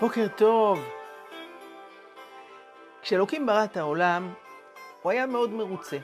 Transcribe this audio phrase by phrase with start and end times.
[0.00, 0.78] בוקר טוב.
[3.02, 4.34] כשאלוקים ברא את העולם,
[5.02, 5.98] הוא היה מאוד מרוצה.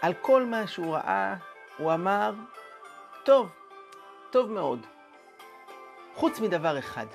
[0.00, 1.36] על כל מה שהוא ראה,
[1.76, 2.32] הוא אמר,
[3.24, 3.50] טוב,
[4.30, 4.86] טוב מאוד.
[6.14, 7.06] חוץ מדבר אחד.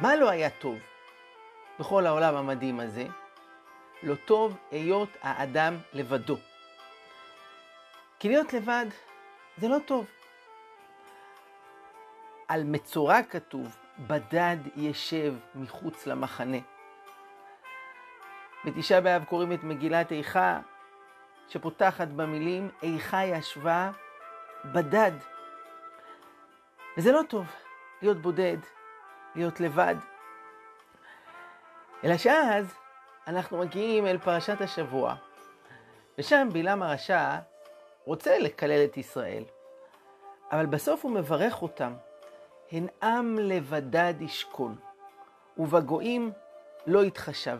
[0.00, 0.78] מה לא היה טוב
[1.78, 3.06] בכל העולם המדהים הזה?
[4.02, 6.36] לא טוב היות האדם לבדו.
[8.18, 8.86] כי להיות לבד
[9.56, 10.06] זה לא טוב.
[12.48, 16.58] על מצורע כתוב, בדד ישב מחוץ למחנה.
[18.64, 20.60] בתשעה באב קוראים את מגילת איכה,
[21.48, 23.90] שפותחת במילים, איכה ישבה
[24.64, 25.12] בדד.
[26.98, 27.46] וזה לא טוב,
[28.02, 28.56] להיות בודד,
[29.34, 29.94] להיות לבד.
[32.04, 32.74] אלא שאז
[33.26, 35.14] אנחנו מגיעים אל פרשת השבוע,
[36.18, 37.36] ושם בלעם הרשע
[38.04, 39.44] רוצה לקלל את ישראל,
[40.52, 41.94] אבל בסוף הוא מברך אותם.
[42.72, 44.76] הן עם לבדד ישכון,
[45.58, 46.32] ובגויים
[46.86, 47.58] לא יתחשב.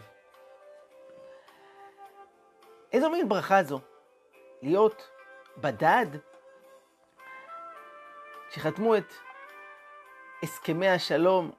[2.93, 3.81] איזו מין ברכה זו?
[4.63, 5.11] להיות
[5.59, 6.07] בדד?
[8.51, 9.13] כשחתמו את
[10.43, 11.51] הסכמי השלום,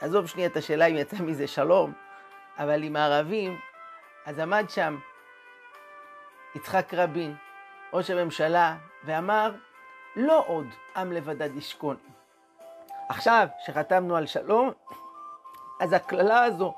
[0.00, 1.92] עזוב שנייה את השאלה אם יצא מזה שלום,
[2.58, 3.60] אבל עם הערבים,
[4.26, 4.98] אז עמד שם
[6.54, 7.36] יצחק רבין,
[7.92, 9.54] ראש הממשלה, ואמר,
[10.18, 10.66] לא עוד
[10.96, 11.96] עם לבדד ישכון.
[13.08, 14.70] עכשיו, שחתמנו על שלום,
[15.80, 16.74] אז הקללה הזו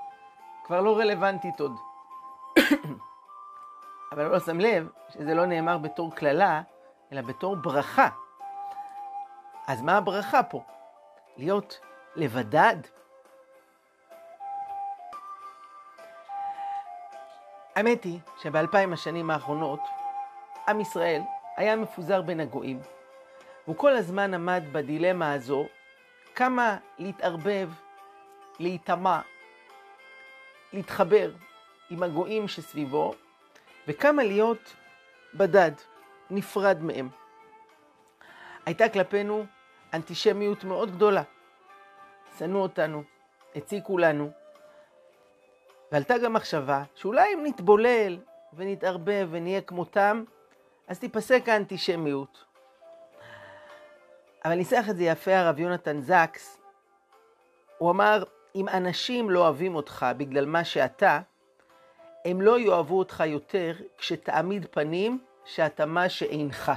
[0.64, 1.72] כבר לא רלוונטית עוד.
[4.12, 6.62] אבל לא שם לב שזה לא נאמר בתור קללה,
[7.12, 8.08] אלא בתור ברכה.
[9.66, 10.62] אז מה הברכה פה?
[11.36, 11.80] להיות
[12.16, 12.76] לבדד?
[17.76, 19.80] האמת היא שבאלפיים השנים האחרונות,
[20.68, 21.22] עם ישראל
[21.56, 22.80] היה מפוזר בין הגויים,
[23.64, 25.66] והוא כל הזמן עמד בדילמה הזו,
[26.34, 27.70] כמה להתערבב,
[28.58, 29.20] להיטמע,
[30.72, 31.30] להתחבר
[31.90, 33.14] עם הגויים שסביבו,
[33.88, 34.76] וכמה להיות
[35.34, 35.72] בדד,
[36.30, 37.08] נפרד מהם.
[38.66, 39.44] הייתה כלפינו
[39.94, 41.22] אנטישמיות מאוד גדולה.
[42.38, 43.02] שנאו אותנו,
[43.54, 44.30] הציקו לנו,
[45.92, 48.18] ועלתה גם מחשבה שאולי אם נתבולל
[48.52, 50.24] ונתערבב ונהיה כמותם,
[50.88, 52.49] אז תיפסק האנטישמיות.
[54.44, 56.60] אבל ניסח את זה יפה הרב יונתן זקס.
[57.78, 58.22] הוא אמר,
[58.54, 61.20] אם אנשים לא אוהבים אותך בגלל מה שאתה,
[62.24, 66.72] הם לא יאהבו אותך יותר כשתעמיד פנים שאתה מה שאינך.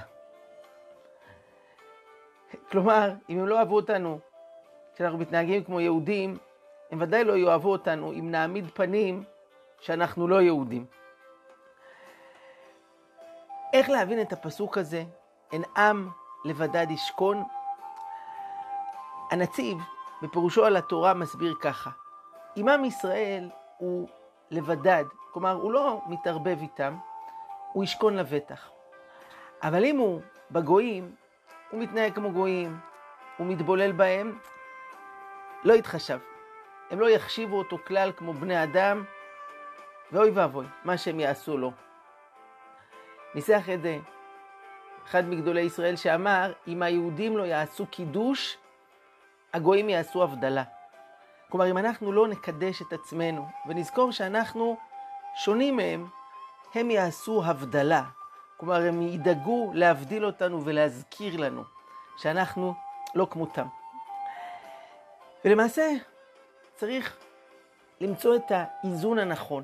[2.71, 4.19] כלומר, אם הם לא אוהבו אותנו
[4.95, 6.37] כשאנחנו מתנהגים כמו יהודים,
[6.91, 9.23] הם ודאי לא יאהבו אותנו אם נעמיד פנים
[9.79, 10.85] שאנחנו לא יהודים.
[13.73, 15.03] איך להבין את הפסוק הזה?
[15.51, 16.09] אין עם
[16.45, 17.43] לבדד ישכון?
[19.31, 19.77] הנציב,
[20.21, 21.89] בפירושו על התורה, מסביר ככה:
[22.57, 24.07] אם עם ישראל הוא
[24.51, 26.97] לבדד, כלומר, הוא לא מתערבב איתם,
[27.73, 28.69] הוא ישכון לבטח.
[29.63, 30.21] אבל אם הוא
[30.51, 31.15] בגויים,
[31.71, 32.79] הוא מתנהג כמו גויים,
[33.37, 34.39] הוא מתבולל בהם,
[35.63, 36.19] לא יתחשב.
[36.91, 39.03] הם לא יחשיבו אותו כלל כמו בני אדם,
[40.11, 41.71] ואוי ואבוי, מה שהם יעשו לו.
[43.35, 43.99] ניסח את זה
[45.07, 48.57] אחד מגדולי ישראל שאמר, אם היהודים לא יעשו קידוש,
[49.53, 50.63] הגויים יעשו הבדלה.
[51.49, 54.77] כלומר, אם אנחנו לא נקדש את עצמנו ונזכור שאנחנו
[55.35, 56.07] שונים מהם,
[56.73, 58.03] הם יעשו הבדלה.
[58.57, 61.63] כלומר, הם ידאגו להבדיל אותנו ולהזכיר לנו
[62.17, 62.73] שאנחנו
[63.15, 63.67] לא כמותם.
[65.45, 65.91] ולמעשה,
[66.75, 67.17] צריך
[68.01, 69.63] למצוא את האיזון הנכון.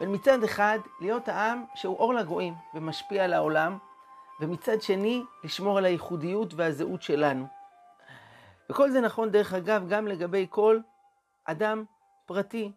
[0.00, 3.78] ומצד אחד, להיות העם שהוא אור לגויים ומשפיע על העולם,
[4.40, 7.46] ומצד שני, לשמור על הייחודיות והזהות שלנו.
[8.70, 10.78] וכל זה נכון, דרך אגב, גם לגבי כל
[11.44, 11.84] אדם
[12.26, 12.72] פרטי,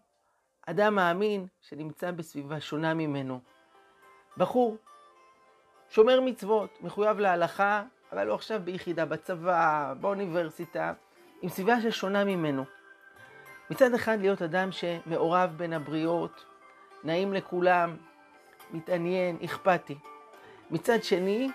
[0.68, 3.40] אדם מאמין שנמצא בסביבה שונה ממנו.
[4.38, 4.78] בחור,
[5.90, 10.94] שומר מצוות, מחויב להלכה, אבל הוא עכשיו ביחידה בצבא, באוניברסיטה,
[11.42, 12.66] עם סביבה ששונה ממנו.
[13.70, 16.46] מצד אחד להיות אדם שמעורב בין הבריות,
[17.04, 17.98] נעים לכולם,
[18.72, 19.98] מתעניין, אכפתי.
[20.72, 21.52] מצד שני,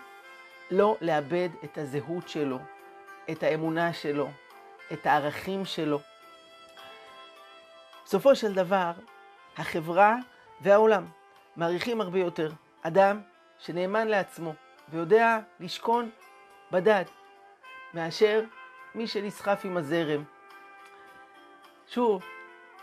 [0.71, 2.59] לא לאבד את הזהות שלו,
[3.31, 4.29] את האמונה שלו,
[4.93, 6.01] את הערכים שלו.
[8.05, 8.93] בסופו של דבר,
[9.57, 10.17] החברה
[10.61, 11.07] והעולם
[11.57, 12.51] מעריכים הרבה יותר
[12.83, 13.21] אדם
[13.59, 14.55] שנאמן לעצמו
[14.89, 16.11] ויודע לשכון
[16.73, 17.05] בדד,
[17.95, 18.45] מאשר
[18.95, 20.25] מי שנסחף עם הזרם.
[21.89, 22.23] שוב,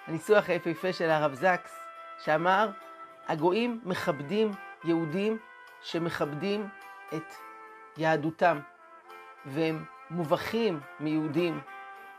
[0.07, 1.79] הניסוח היפהפה של הרב זקס,
[2.23, 2.69] שאמר,
[3.27, 4.51] הגויים מכבדים
[4.83, 5.37] יהודים
[5.83, 6.69] שמכבדים
[7.13, 7.33] את
[7.97, 8.59] יהדותם,
[9.45, 11.61] והם מובכים מיהודים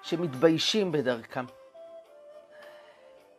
[0.03, 1.45] שמתביישים בדרכם.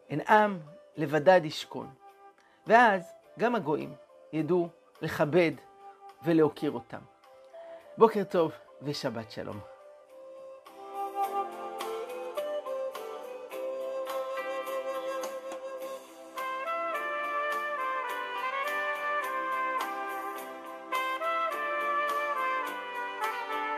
[0.09, 0.59] הן עם
[0.97, 1.93] לבדד ישכון,
[2.67, 3.93] ואז גם הגויים
[4.33, 4.69] ידעו
[5.01, 5.51] לכבד
[6.23, 7.01] ולהוקיר אותם.
[7.97, 8.51] בוקר טוב
[8.81, 9.74] ושבת שלום.